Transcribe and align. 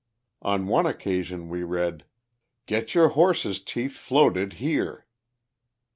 On 0.41 0.65
one 0.65 0.87
occasion 0.87 1.47
we 1.47 1.61
read: 1.61 2.05
"Get 2.65 2.95
your 2.95 3.09
horses' 3.09 3.63
teeth 3.63 3.97
floated 3.99 4.53
here." 4.53 5.05